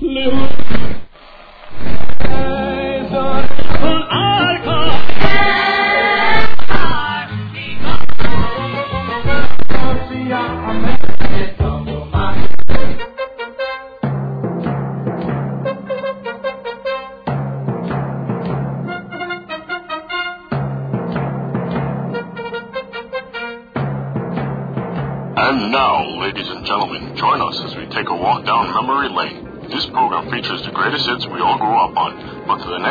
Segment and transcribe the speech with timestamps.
[0.00, 1.03] And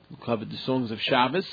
[0.10, 1.48] We covered the songs of Shabbos.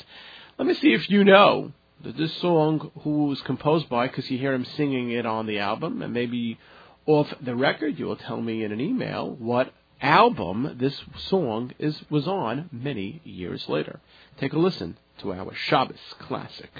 [0.58, 4.38] Let me see if you know that this song, who was composed by, because you
[4.38, 6.58] hear him singing it on the album, and maybe
[7.06, 12.02] off the record, you will tell me in an email what album this song is
[12.10, 14.00] was on many years later.
[14.38, 16.70] Take a listen to our Shabbos classic.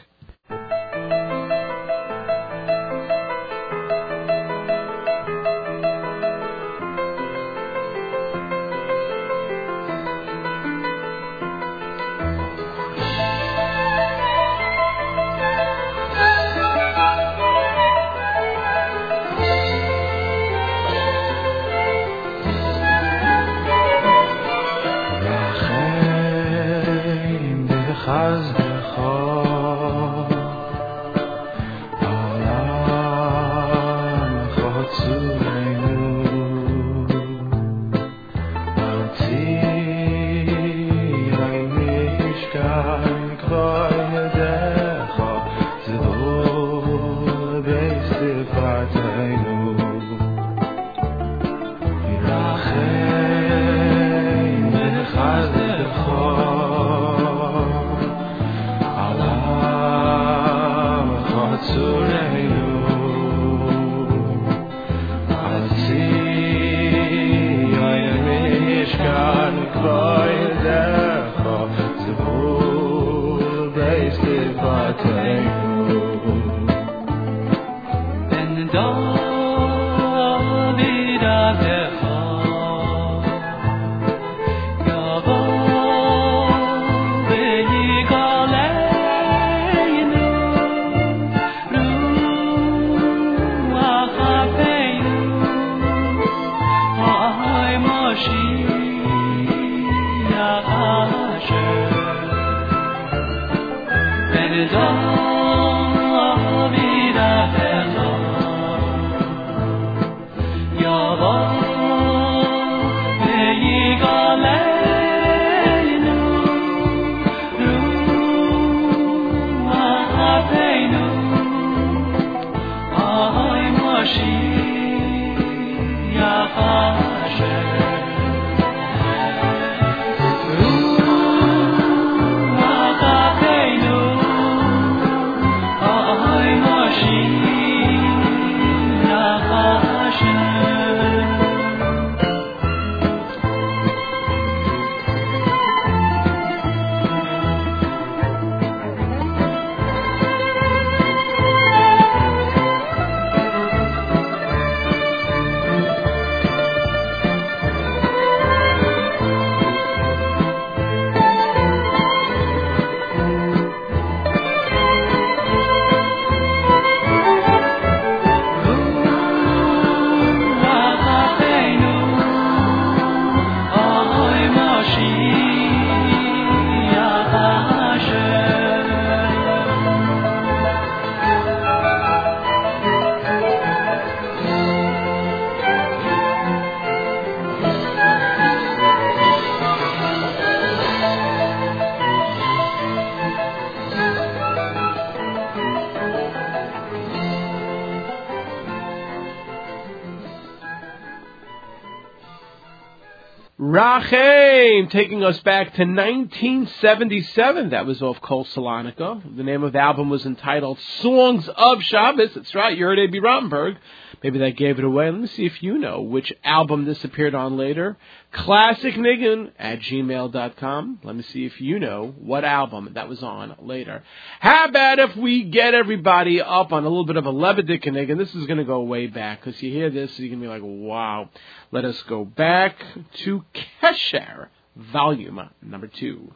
[204.91, 207.71] Taking us back to 1977.
[207.71, 209.37] That was off Kol Salonika.
[209.37, 212.33] The name of the album was entitled Songs of Shabbos.
[212.35, 213.77] That's right, you heard Abie Rotenberg.
[214.23, 215.11] Maybe that gave it away.
[215.11, 217.97] Let me see if you know which album this appeared on later.
[218.35, 221.01] ClassicNiggin at gmail.com.
[221.05, 224.03] Let me see if you know what album that was on later.
[224.41, 228.19] How about if we get everybody up on a little bit of a Lebedickeniggen?
[228.19, 230.49] This is going to go way back because you hear this, you're going to be
[230.49, 231.29] like, wow.
[231.71, 232.77] Let us go back
[233.25, 233.45] to
[233.83, 234.49] Kesher,
[234.93, 236.33] volume number two.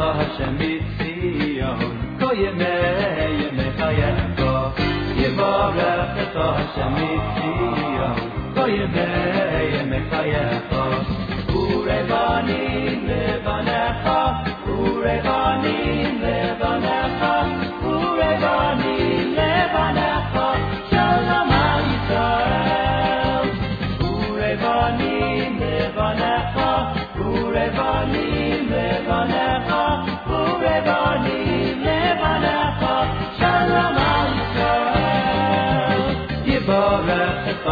[0.00, 4.52] Hashem Mitzion Ko Yemei Yemei Chayecho
[5.20, 8.16] Yivarech Eto Hashem Mitzion
[8.54, 10.60] Ko Yemei Yemei Chayecho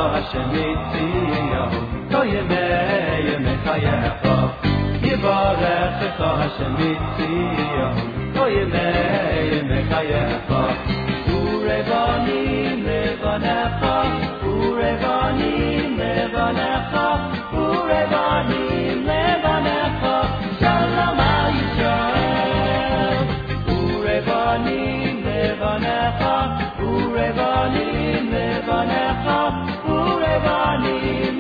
[0.09, 1.71] Yivarech Echa Hashem Mitzion
[2.11, 4.37] Ko Yemei Yemei Chayecha
[5.05, 7.93] Yivarech Echa Hashem Mitzion
[8.35, 10.63] Ko Yemei Yemei Chayecha
[11.29, 13.97] Urevanim Levanecha
[14.45, 17.07] Urevanim Levanecha
[17.53, 20.17] Urevanim Levanecha
[20.59, 22.29] Shalom Al Yisrael
[30.39, 31.38] Urevanim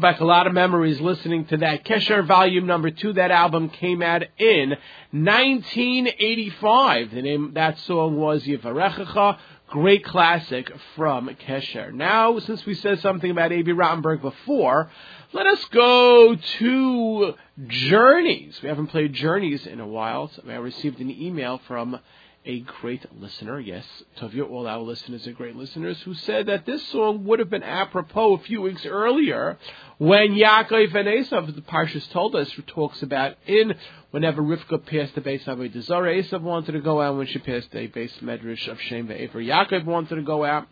[0.00, 1.84] brought back a lot of memories listening to that.
[1.84, 3.12] Kesher Volume Number Two.
[3.12, 4.70] That album came out in
[5.10, 7.10] 1985.
[7.10, 9.36] The name that song was Yivarechecha.
[9.68, 11.92] Great classic from Kesher.
[11.92, 14.90] Now, since we said something about Abie Rotenberg before,
[15.34, 17.34] let us go to
[17.66, 18.58] Journeys.
[18.62, 20.28] We haven't played Journeys in a while.
[20.28, 22.00] So I received an email from
[22.44, 23.60] a great listener.
[23.60, 23.84] Yes,
[24.16, 27.62] Tavia, all our listeners are great listeners who said that this song would have been
[27.62, 29.58] apropos a few weeks earlier
[30.00, 33.74] when Yaakov and Esav, the Parshas told us, talks about in
[34.12, 37.70] whenever Rivka passed the base of Zara, Esav wanted to go out when she passed
[37.70, 39.34] the beis medrash of Shem Ve'ever.
[39.34, 40.66] Yaakov wanted to go out.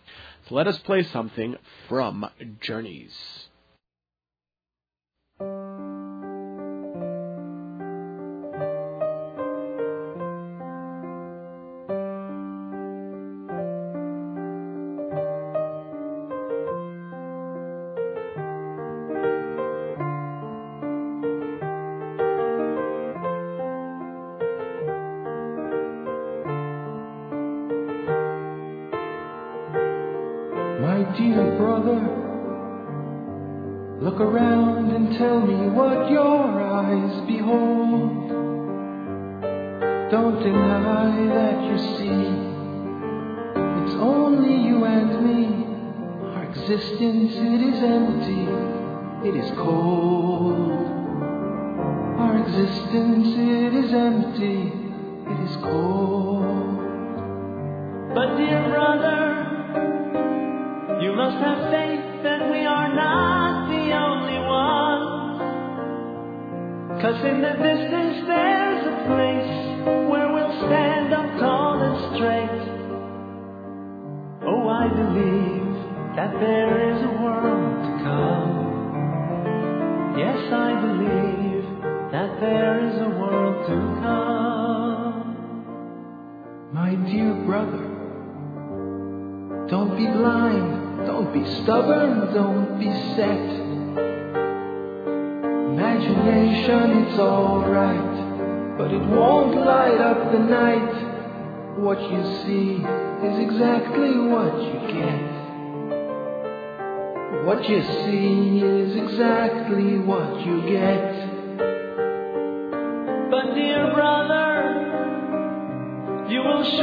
[0.49, 1.57] So let us play something
[1.91, 2.25] from
[2.63, 3.13] Journeys.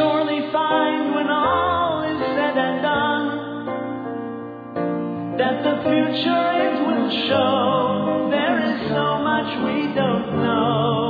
[0.05, 3.27] Surely find when all is said and done
[5.39, 11.01] that the future it will show there is so much we don't know.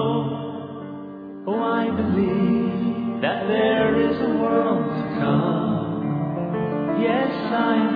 [1.47, 6.97] Oh, I believe that there is a world to come.
[7.01, 7.94] Yes, I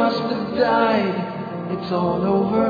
[0.00, 1.16] must have died.
[1.72, 2.64] It's all over,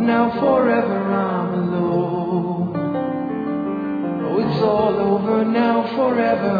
[0.00, 2.74] now forever I'm alone.
[4.26, 6.58] Oh, it's all over, now forever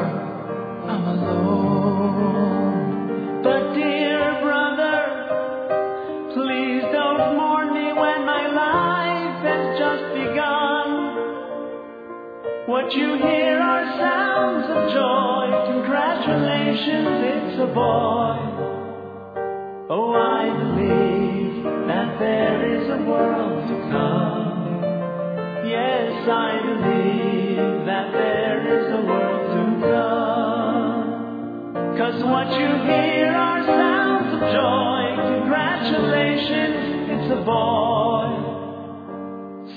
[0.87, 2.23] I'm alone.
[3.43, 4.99] But dear brother,
[6.35, 10.89] please don't mourn me when my life has just begun.
[12.69, 15.51] What you hear are sounds of joy.
[15.75, 18.52] Congratulations, it's a boy.
[20.43, 24.83] I believe that there is a world to come.
[25.65, 31.03] Yes, I believe that there is a world to come.
[31.97, 35.03] Cause what you hear are sounds of joy.
[35.39, 38.31] Congratulations, it's a boy.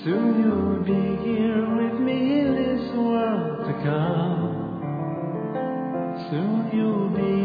[0.04, 4.44] Soon you'll be here with me in this world to come.
[6.32, 7.45] Soon you'll be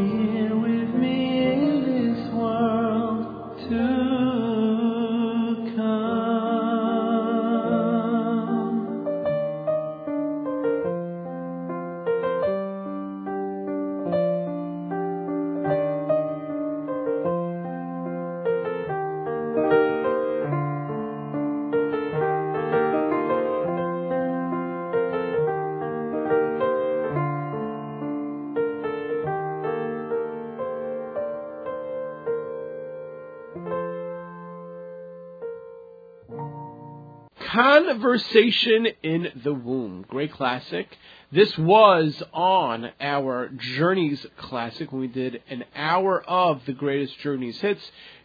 [37.91, 40.05] Conversation in the Womb.
[40.07, 40.97] Great classic.
[41.33, 47.61] This was on our Journeys classic when we did an hour of the greatest Journeys
[47.61, 47.83] hits.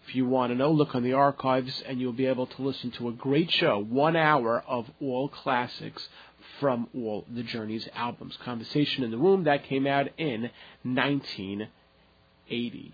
[0.08, 2.92] If you want to know, look on the archives and you'll be able to listen
[2.92, 6.10] to a great show, one hour of all classics
[6.60, 8.38] from all the Journeys albums.
[8.46, 10.52] Conversation in the Womb, that came out in
[10.84, 12.94] 1980.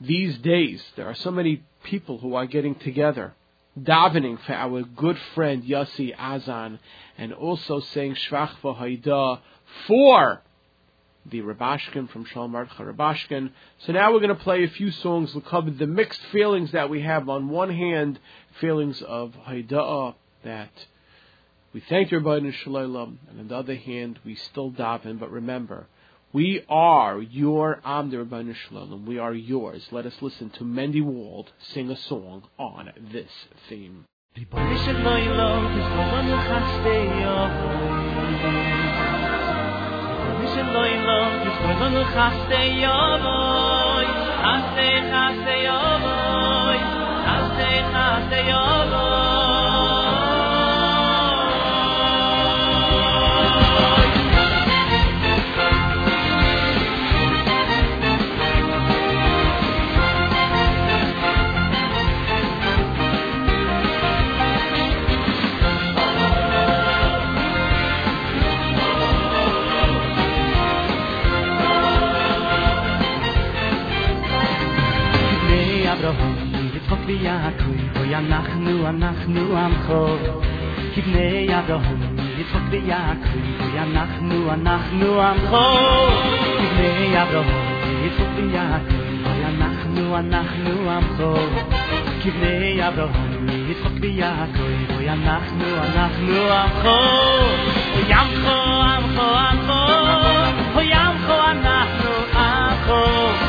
[0.00, 3.34] These days, there are so many people who are getting together
[3.80, 6.78] davening for our good friend Yossi Azan,
[7.18, 9.40] and also saying Shvach v'Haida
[9.86, 10.42] for
[11.26, 13.50] the Rubashkin from Shalom Ardcha Rubashkin.
[13.78, 16.90] So now we're going to play a few songs to cover the mixed feelings that
[16.90, 17.28] we have.
[17.28, 18.18] On one hand,
[18.60, 20.14] feelings of Haida
[20.44, 20.72] that
[21.72, 25.18] we thank your Rabbi Shalom, and on the other hand, we still daven.
[25.18, 25.86] But remember,
[26.34, 29.06] we are your Amd Rabbi Shalom.
[29.06, 29.86] We are yours.
[29.92, 33.30] Let us listen to Mendy Wald sing a song on this
[33.68, 34.04] theme.
[79.94, 80.18] יעקב,
[80.94, 81.82] כבני אדום,
[82.38, 85.56] יצחוק ויעקב, אנחנו, אנחנו עמכו,
[86.58, 87.46] כבני אדום,
[88.06, 91.34] יצחוק ויעקב, אנחנו, אנחנו עמכו,
[92.22, 93.12] כבני אדום,
[93.68, 96.88] יצחוק ויעקב, אנחנו, אנחנו עמכו,
[98.08, 98.50] עמכו,
[98.82, 99.80] עמכו, עמכו,
[100.94, 103.43] עמכו, אנחנו עמכו.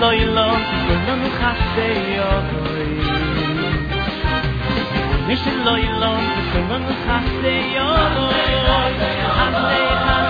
[0.00, 3.00] לא ילום, כולנו חסי יורים.
[5.26, 8.30] מי שלא ילום, כולנו חסי יורים.
[9.36, 10.27] חסי יורים.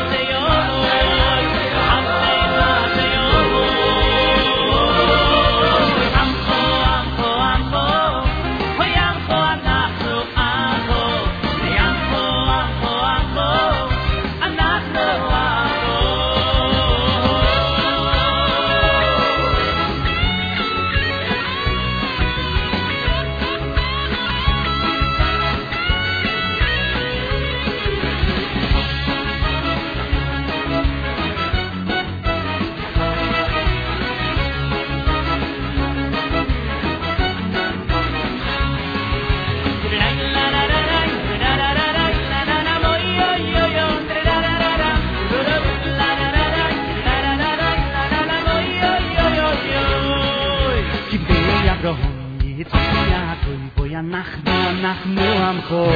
[54.88, 55.87] נחמו עמכו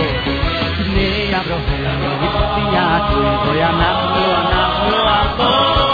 [0.78, 5.91] בני אברהם, יצחק, ויעקב, וימלכו נחמו עמכו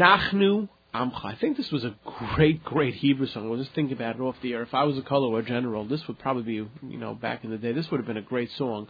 [0.00, 1.24] Anachnu Amcha.
[1.24, 1.94] I think this was a
[2.34, 3.46] great, great Hebrew song.
[3.46, 4.62] I was just thinking about it off the air.
[4.62, 7.50] If I was a color or general, this would probably be, you know, back in
[7.50, 8.88] the day, this would have been a great song.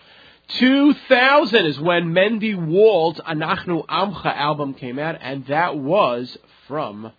[0.58, 7.12] 2000 is when Mendy Wald's Anachnu Amcha album came out, and that was from,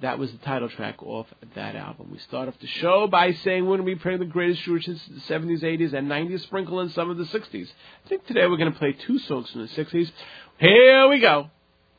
[0.00, 2.08] that was the title track off that album.
[2.10, 4.86] We start off the show by saying we're going to be playing the greatest Jewish
[4.86, 7.68] hits of the 70s, 80s, and 90s, sprinkle in some of the 60s.
[8.04, 10.10] I think today we're going to play two songs from the 60s.
[10.58, 11.50] Here we go.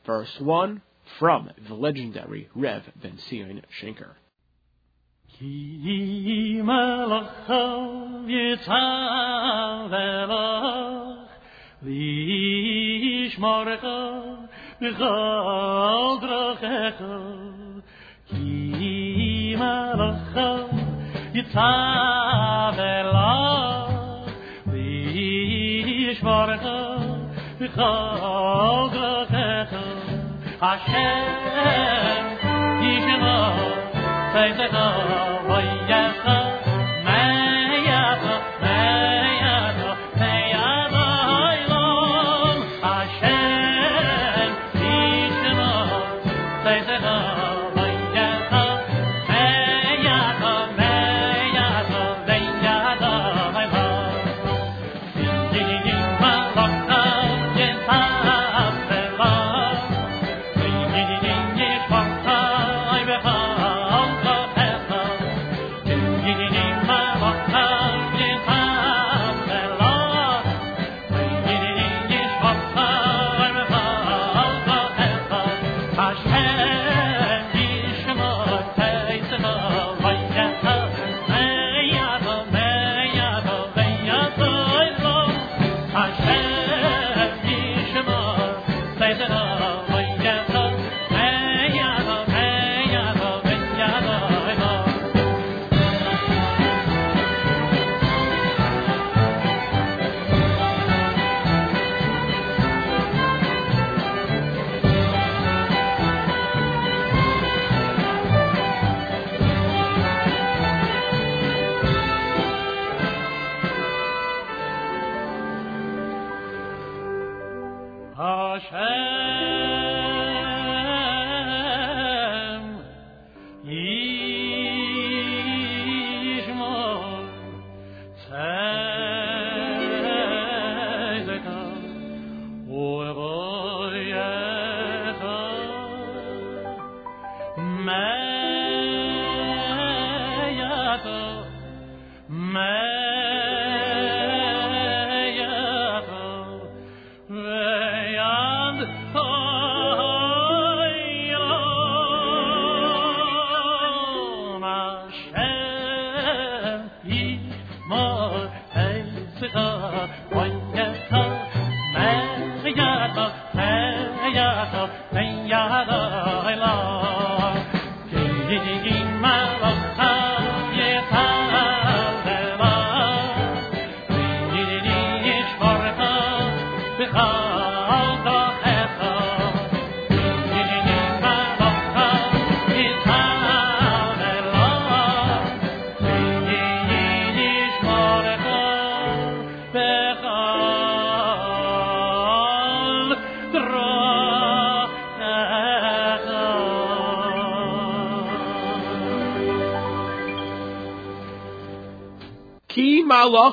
[0.04, 0.82] First one
[1.20, 4.14] from the legendary Rev Ben Zion Shenker.
[30.62, 30.90] عاشق
[32.80, 33.52] پیش ما
[34.32, 34.60] فیض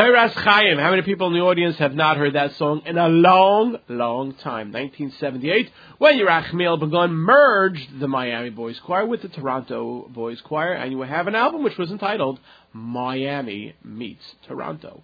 [0.00, 0.78] Chaim.
[0.78, 4.32] How many people in the audience have not heard that song in a long, long
[4.32, 4.72] time?
[4.72, 10.90] 1978, when Yerachmiel Begun merged the Miami Boys Choir with the Toronto Boys Choir, and
[10.90, 12.40] you have an album which was entitled
[12.72, 15.02] Miami Meets Toronto.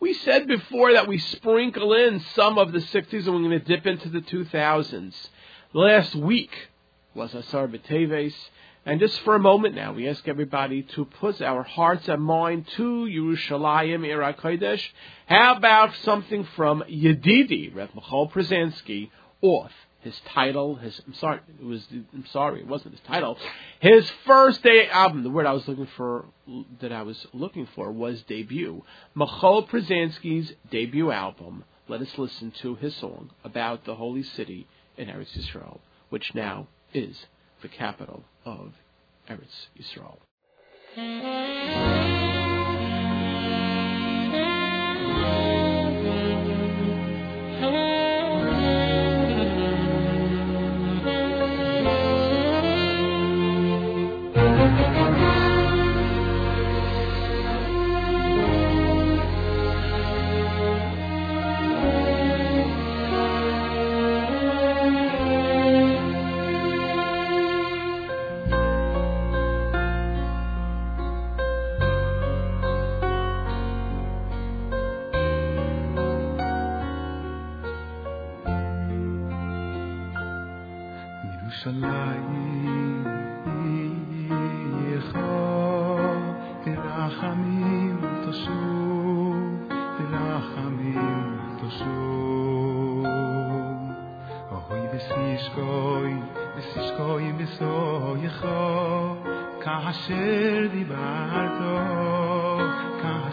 [0.00, 3.58] We said before that we sprinkle in some of the 60s and we're going to
[3.58, 5.14] dip into the 2000s.
[5.74, 6.52] Last week
[7.14, 8.32] was Asar B'Teves,
[8.88, 12.66] and just for a moment now, we ask everybody to put our hearts and mind
[12.78, 14.82] to Yerushalayim, Ira Kodesh.
[15.26, 19.10] How about something from Yedidi, Rev Michoel Pruzansky,
[19.42, 23.36] off his title, his, I'm sorry, it was, I'm sorry, it wasn't his title,
[23.78, 26.24] his first day album, the word I was looking for,
[26.80, 28.82] that I was looking for was debut.
[29.14, 31.64] Michoel Pruzansky's debut album.
[31.88, 36.68] Let us listen to his song about the holy city in Eretz Yisrael, which now
[36.94, 37.26] is
[37.62, 38.72] the capital of
[39.28, 40.18] Eretz Yisrael.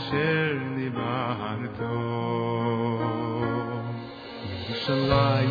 [0.05, 1.95] אשר דיבנתו.
[4.69, 5.49] ירושלים,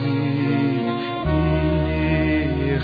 [1.27, 2.79] מי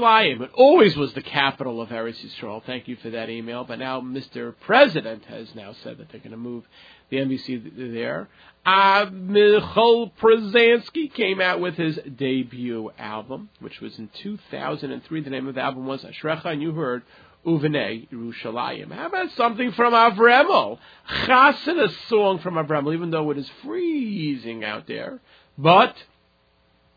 [0.00, 0.40] Yerushalayim.
[0.42, 2.62] It always was the capital of Eretz Yisrael.
[2.64, 3.64] Thank you for that email.
[3.64, 4.54] But now Mr.
[4.60, 6.64] President has now said that they're going to move
[7.10, 8.28] the NBC there.
[8.64, 15.20] Uh, Michoel Pruzansky came out with his debut album, which was in 2003.
[15.22, 17.02] The name of the album was Ashrecha, and you heard
[17.46, 18.92] Uvenei Yerushalayim.
[18.92, 20.78] How about something from Avremel?
[21.08, 25.20] A song from Avremel, even though it is freezing out there.
[25.56, 25.94] But,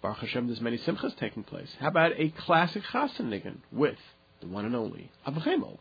[0.03, 1.69] Baruch Hashem, there's many simchas taking place.
[1.79, 3.95] How about a classic Chassan niggin with
[4.41, 5.77] the one and only Avremel?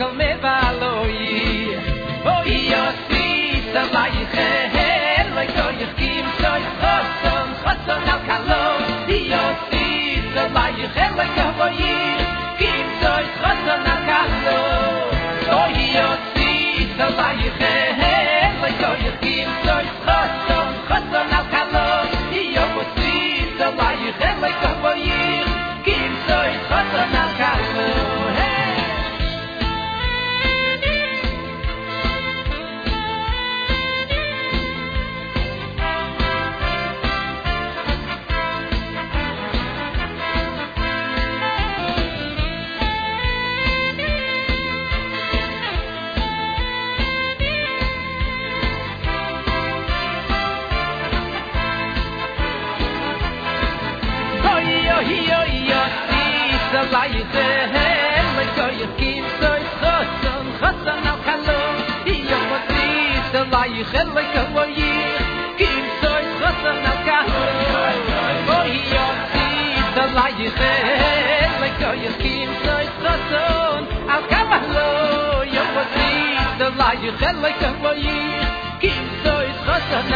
[0.00, 1.76] kol me valoi.
[2.32, 3.26] O i os ti
[3.72, 8.64] sa mai che hello io ti kim so i hosom hosom al calo
[9.16, 9.88] i os ti
[10.34, 11.26] sa mai che me
[11.58, 11.92] voi
[12.60, 14.60] kim so i hosom al calo
[15.58, 16.50] o i os ti
[16.96, 17.79] sa mai
[63.84, 64.42] खेר יא
[79.22, 80.12] קוויי, חסן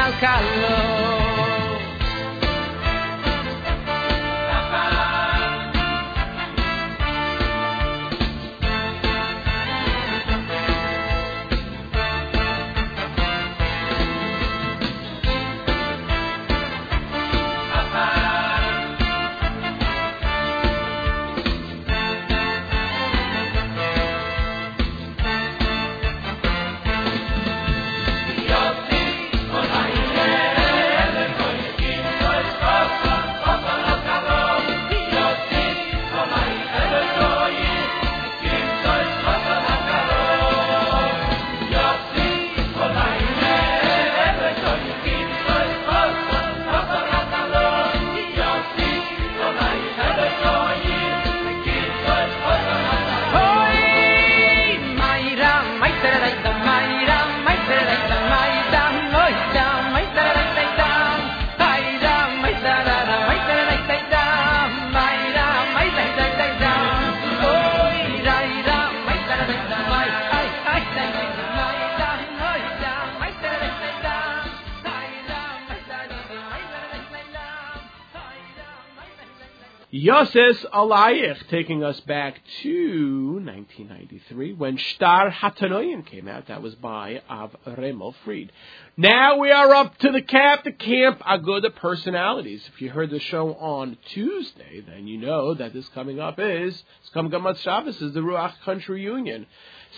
[80.34, 86.48] Yosef Alayich taking us back to 1993 when Star Hatanoim came out.
[86.48, 88.50] That was by Av Remel Fried.
[88.96, 92.68] Now we are up to the cap, the camp Aguda personalities.
[92.72, 96.82] If you heard the show on Tuesday, then you know that this coming up is,
[97.00, 99.46] it's coming up on Shabbos, is the Ruach Country Union.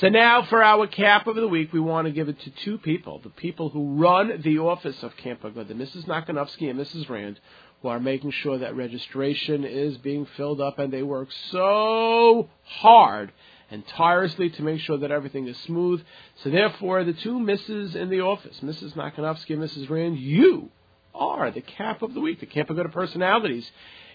[0.00, 2.76] So now for our cap of the week, we want to give it to two
[2.76, 6.04] people, the people who run the office of Camp Aguda, Mrs.
[6.04, 7.08] Nakanovsky and Mrs.
[7.08, 7.40] Rand,
[7.86, 13.30] who are making sure that registration is being filled up, and they work so hard
[13.70, 16.02] and tirelessly to make sure that everything is smooth.
[16.42, 18.94] So therefore, the two misses in the office, Mrs.
[18.94, 19.88] Nakanovsky and Mrs.
[19.88, 20.70] Rand, you
[21.14, 23.70] are the cap of the week, the Camp Aguda personalities.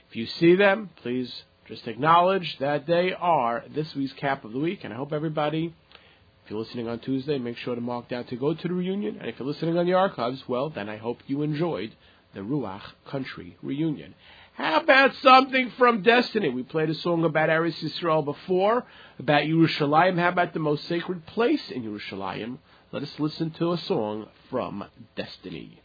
[0.10, 4.60] If you see them, please just acknowledge that they are this week's cap of the
[4.60, 5.74] week, and I hope everybody,
[6.44, 9.16] if you're listening on Tuesday, make sure to mark down to go to the reunion,
[9.22, 11.96] and if you're listening on the archives, well, then I hope you enjoyed
[12.34, 14.16] the Ruach Country Reunion.
[14.54, 16.50] How about something from Destiny?
[16.50, 18.86] We played a song about Eretz Yisrael before,
[19.18, 20.20] about Yerushalayim.
[20.20, 22.58] How about the most sacred place in Yerushalayim?
[22.92, 24.84] Let us listen to a song from
[25.16, 25.82] Destiny.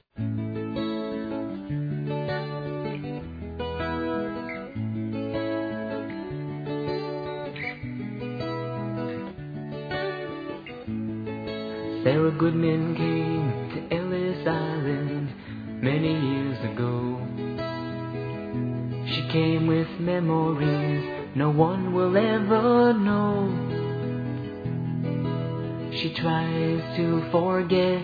[27.39, 28.03] Forget,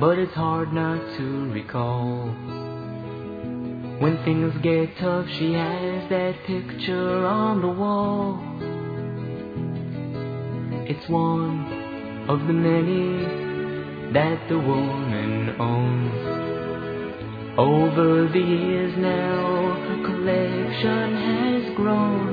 [0.00, 2.26] but it's hard not to recall.
[4.02, 8.40] When things get tough, she has that picture on the wall.
[10.90, 13.22] It's one of the many
[14.14, 16.20] that the woman owns.
[17.56, 22.30] Over the years now, her collection has grown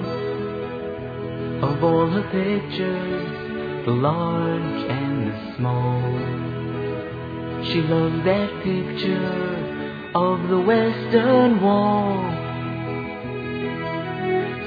[1.62, 4.97] of all her pictures, the large
[5.58, 6.02] small.
[7.66, 12.22] She loved that picture of the Western Wall.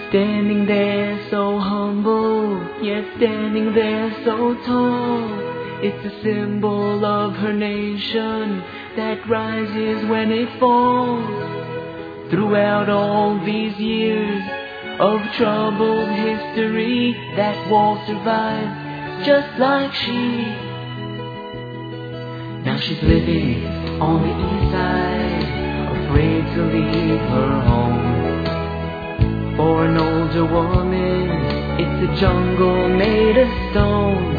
[0.09, 5.51] Standing there so humble, yet standing there so tall.
[5.82, 8.62] It's a symbol of her nation
[8.97, 11.24] that rises when it falls.
[12.30, 14.43] Throughout all these years
[14.99, 20.70] of troubled history, that wall survived just like she.
[22.81, 23.66] She's living
[24.01, 25.45] on the east side,
[26.01, 29.57] afraid to leave her home.
[29.57, 31.28] For an older woman,
[31.78, 34.33] it's a jungle made of stone.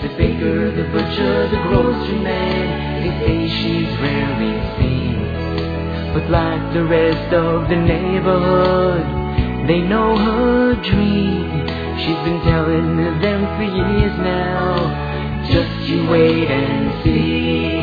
[0.00, 6.14] The baker, the butcher, the grocery man, they say she's rarely seen.
[6.14, 9.04] But like the rest of the neighborhood,
[9.68, 11.68] they know her dream.
[11.98, 15.07] She's been telling them for years now.
[15.50, 17.80] Just you wait and see.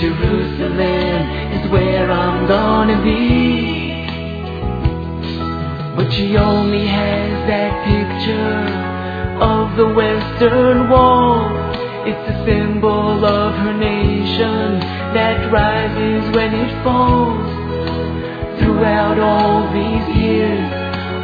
[0.00, 1.20] Jerusalem
[1.52, 4.06] is where I'm gonna be.
[5.94, 11.50] But she only has that picture of the Western Wall.
[12.06, 14.80] It's a symbol of her nation
[15.12, 17.46] that rises when it falls.
[18.58, 20.72] Throughout all these years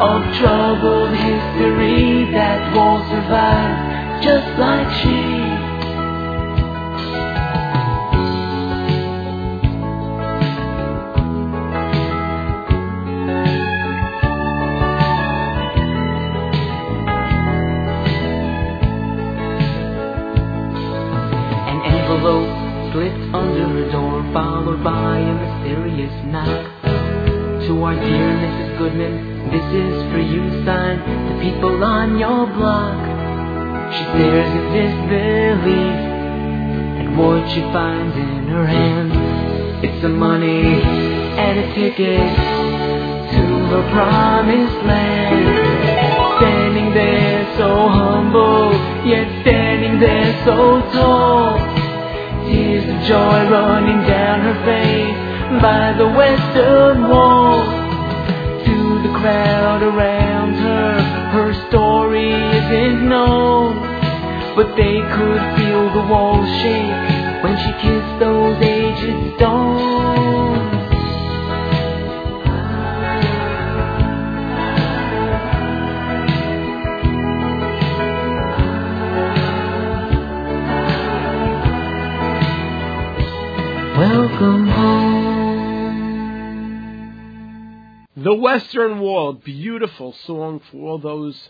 [0.01, 5.68] of troubled history, that wall survived just like she.
[28.99, 32.99] This is for you, signed the people on your block.
[33.95, 35.99] She stares in disbelief
[36.99, 39.85] at what she finds in her hand.
[39.85, 42.35] It's some money and a ticket
[43.31, 45.47] to her promised land.
[46.39, 48.73] Standing there so humble,
[49.07, 51.57] yet standing there so tall.
[52.49, 57.78] Tears of joy running down her face by the western wall.
[59.21, 61.01] Crowd around her,
[61.33, 63.75] her story isn't known.
[64.55, 69.88] But they could feel the walls shake when she kissed those aged stones.
[88.29, 91.49] The Western Wall, beautiful song for all those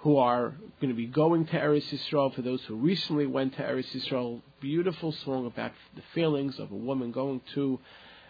[0.00, 3.62] who are going to be going to Eretz Yisrael, for those who recently went to
[3.62, 4.42] Eretz Yisrael.
[4.60, 7.80] Beautiful song about the feelings of a woman going to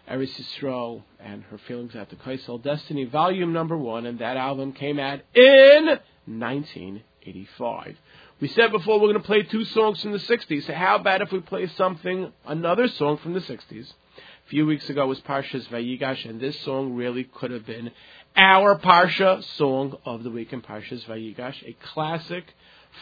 [0.09, 4.71] Eretz Yisrael and her feelings at the Kosel Destiny, volume number one, and that album
[4.71, 7.97] came out in 1985.
[8.39, 11.21] We said before we're going to play two songs from the 60s, so how about
[11.21, 13.91] if we play something, another song from the 60s?
[14.49, 17.91] Few weeks ago was Parshas Vayigash, and this song really could have been
[18.35, 22.45] our Parsha song of the week in Parshas Vayigash, a classic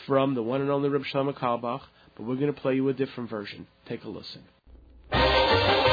[0.06, 1.84] from the one and only Reb Shlomo Carlebach,
[2.18, 3.66] but we're going to play you a different version.
[3.86, 5.87] Take a listen.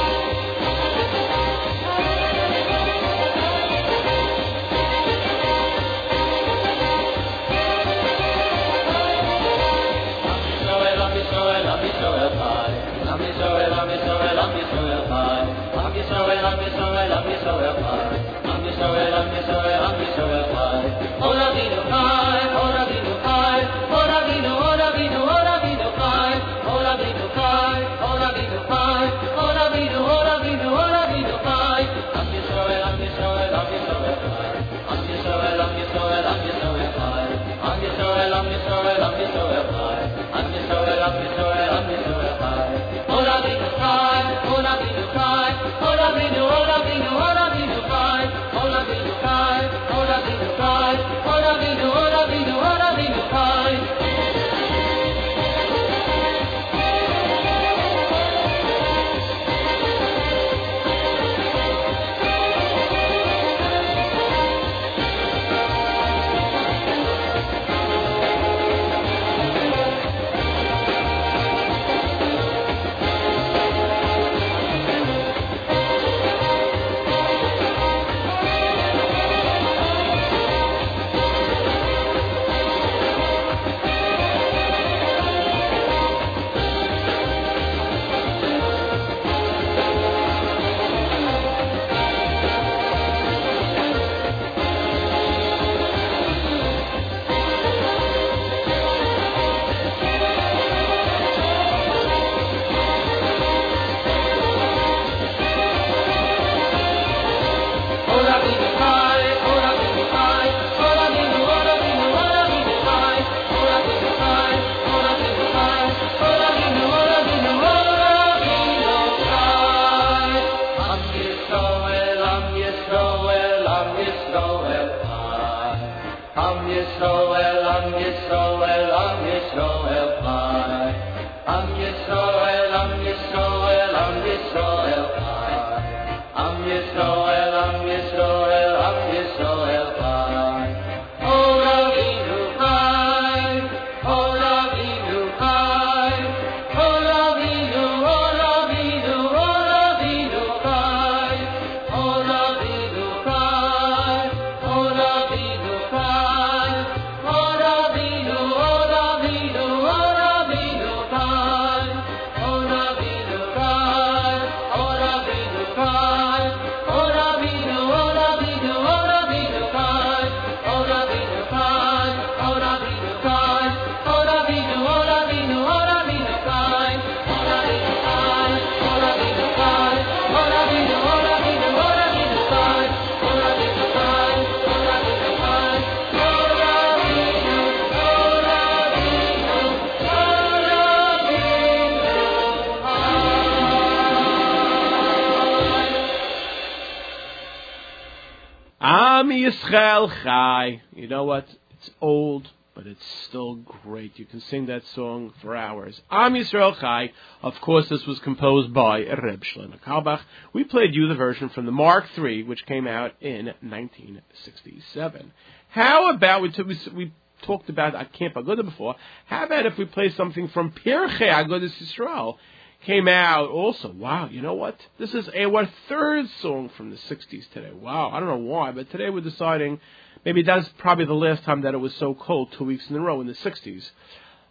[199.65, 200.83] Yisrael Chai.
[200.95, 201.47] You know what?
[201.71, 204.19] It's old, but it's still great.
[204.19, 206.01] You can sing that song for hours.
[206.11, 207.13] Am Yisrael Chai.
[207.43, 210.21] Of course, this was composed by Reb Shlomo Carlebach.
[210.53, 215.33] We played you the version from the Mark III, which came out in 1967.
[215.71, 217.13] How about we, took, we,
[217.43, 218.97] talked about a Camp Aguda before?
[219.27, 222.37] How about if we play something from Pirchei Agudas Yisrael?
[222.85, 223.91] Came out also.
[223.91, 224.79] Wow, you know what?
[224.99, 227.73] This is our third song from the 60s today.
[227.73, 229.81] Wow, I don't know why, but today we're deciding
[230.25, 233.01] maybe that's probably the last time that it was so cold, two weeks in a
[233.01, 233.91] row in the 60s.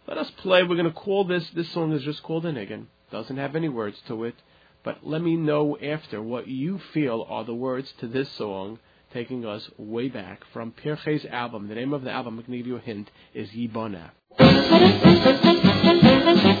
[0.06, 0.62] Let us play.
[0.62, 2.86] We're going to call this, this song is just called Inigan.
[3.10, 4.34] Doesn't have any words to it,
[4.82, 8.78] but let me know after what you feel are the words to this song,
[9.12, 11.68] taking us way back from Pirchei's album.
[11.68, 14.10] The name of the album, I can give you a hint, is Yibona.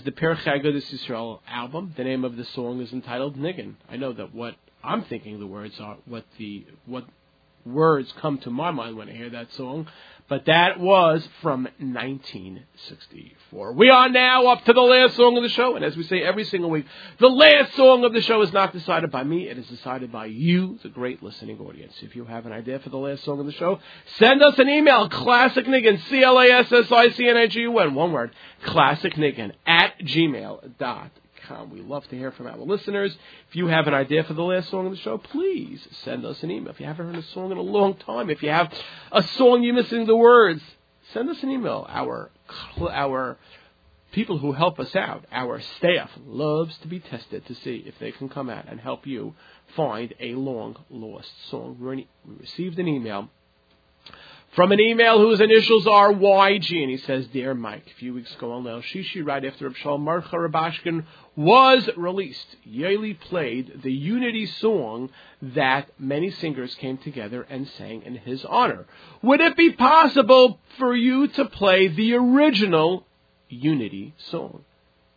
[0.00, 1.92] was the Pirchei Agudas Yisrael album.
[1.94, 3.74] The name of the song is entitled Niggin.
[3.90, 7.04] I know that what I'm thinking the words are, what the what
[7.66, 9.88] words come to my mind when I hear that song,
[10.30, 13.72] but that was from 1964.
[13.72, 16.22] We are now up to the last song of the show, and as we say
[16.22, 16.86] every single week,
[17.18, 20.26] the last song of the show is not decided by me, it is decided by
[20.26, 21.94] you, the great listening audience.
[22.00, 23.80] If you have an idea for the last song of the show,
[24.18, 28.30] send us an email, classicniggin, C-L-A-S-S-I-C-N-I-G-U-N, one word,
[28.64, 29.98] classicniggin, at
[31.70, 33.16] We love to hear from our listeners.
[33.48, 36.42] If you have an idea for the last song of the show, please send us
[36.42, 36.70] an email.
[36.70, 38.72] If you haven't heard a song in a long time, if you have
[39.12, 40.62] a song you're missing the words,
[41.12, 41.86] send us an email.
[41.88, 42.30] Our
[42.90, 43.38] our
[44.12, 48.12] people who help us out, our staff, loves to be tested to see if they
[48.12, 49.34] can come out and help you
[49.76, 51.76] find a long lost song.
[51.80, 53.28] We received an email
[54.52, 58.34] from an email whose initials are YG, and he says, Dear Mike, a few weeks
[58.34, 61.04] ago on Leil Shishi, right after Abshal Marcha Rubashkin
[61.40, 65.08] was released, Yaeli played the Unity song
[65.40, 68.84] that many singers came together and sang in his honor.
[69.22, 73.06] Would it be possible for you to play the original
[73.48, 74.66] Unity song?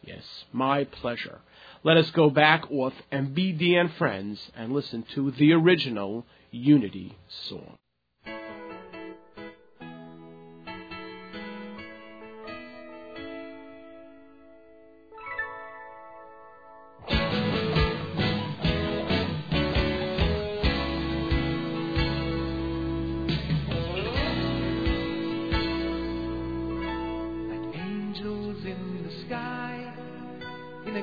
[0.02, 1.42] Yes, my pleasure.
[1.84, 3.36] Let us go back off and
[3.98, 7.76] Friends and listen to the original Unity song.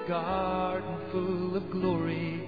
[0.09, 2.43] Garden full of glory.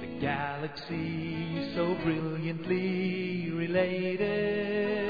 [0.00, 5.08] The galaxy so brilliantly related,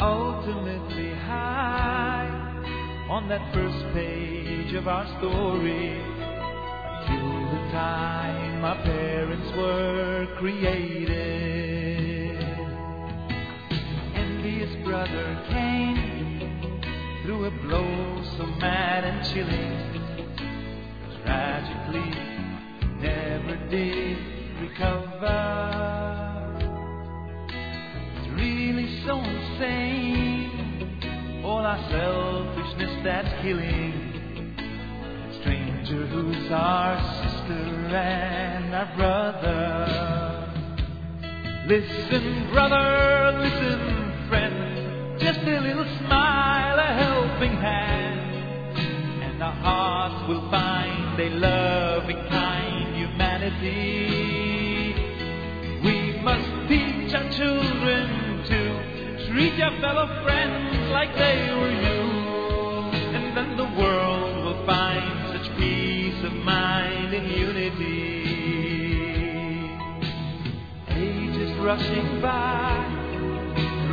[0.00, 2.28] ultimately high
[3.10, 6.02] on that first page of our story.
[7.06, 11.50] Till the time our parents were created
[14.50, 18.09] envious brother Cain threw a blow
[18.40, 19.76] so mad and chilling,
[21.22, 22.10] tragically
[23.02, 24.16] never did
[24.62, 25.40] recover.
[28.16, 30.50] It's really so insane,
[31.44, 33.92] all our selfishness that's killing.
[34.56, 37.62] That stranger who's our sister
[37.94, 39.86] and our brother.
[41.66, 45.20] Listen, brother, listen, friend.
[45.20, 48.09] Just a little smile, a helping hand,
[49.40, 54.94] our hearts will find they love a loving, kind humanity.
[55.82, 62.02] We must teach our children to treat your fellow friends like they were you,
[63.16, 68.10] and then the world will find such peace of mind and unity
[71.00, 72.76] ages rushing by,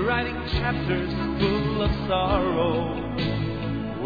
[0.06, 3.07] writing chapters full of sorrow.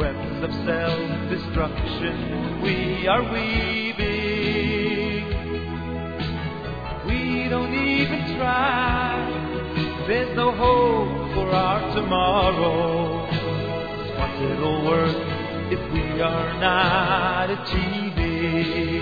[0.02, 4.00] Weapons of self-destruction we are weaving.
[7.06, 9.14] We don't even try.
[10.08, 13.28] There's no hope for our tomorrow.
[14.18, 15.16] what's it all worth
[15.72, 18.96] if we are not achieving?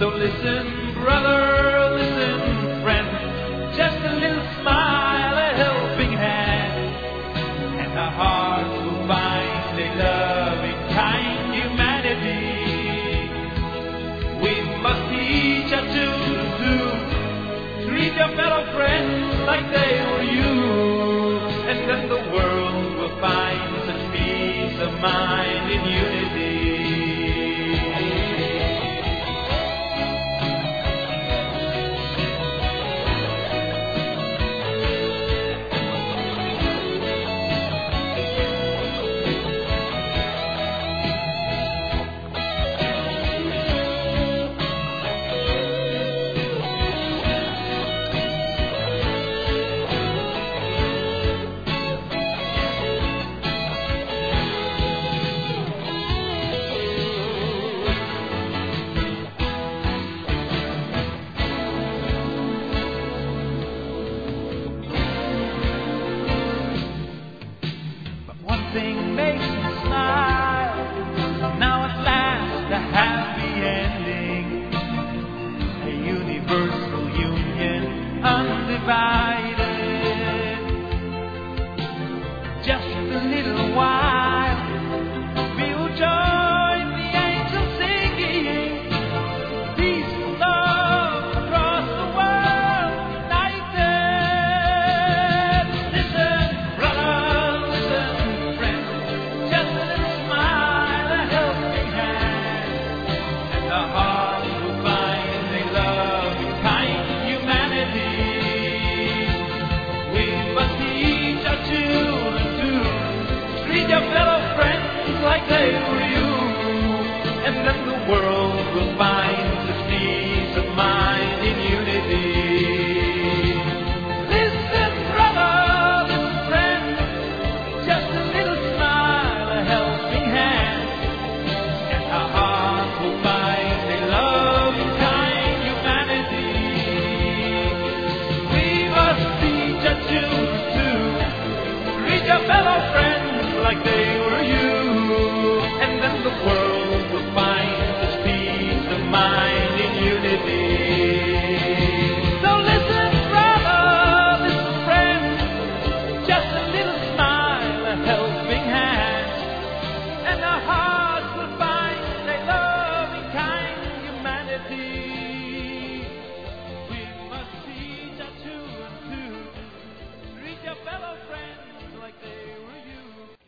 [0.00, 1.55] So listen, brother,
[18.16, 20.52] your fellow friends like they were you,
[21.68, 26.15] and then the world will find such peace of mind in unity.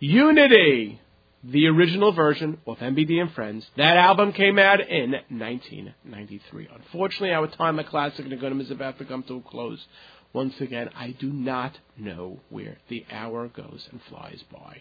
[0.08, 0.98] Unity,
[1.44, 3.68] the original version of MBD and Friends.
[3.76, 6.68] That album came out in 1993.
[6.74, 9.84] Unfortunately, our time at Classic Niggunim is about to come to a close.
[10.32, 14.78] Once again, I do not know where the hour goes and flies by.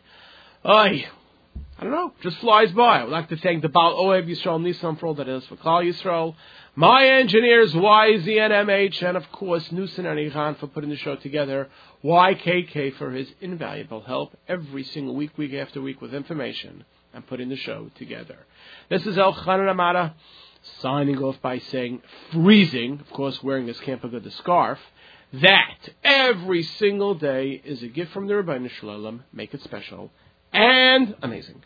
[0.63, 1.09] I,
[1.77, 3.01] I don't know, just flies by.
[3.01, 5.57] I would like to thank the Baal Oev Yisrael Nissan for all that is for
[5.57, 6.35] Klal Yisrael.
[6.79, 11.69] My engineers, YZNMH, and of course, Nusin and Ihan for putting the show together.
[12.03, 17.49] YKK for his invaluable help every single week, week after week with information and putting
[17.49, 18.37] the show together.
[18.89, 20.13] This is El Chanan Amada
[20.81, 24.77] signing off by saying, freezing, of course, wearing his Camp the scarf,
[25.33, 29.23] that every single day is a gift from the Rabbi Shalom.
[29.33, 30.11] Make it special
[30.53, 31.63] and amazing.